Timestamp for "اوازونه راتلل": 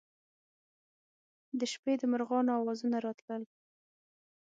2.59-3.43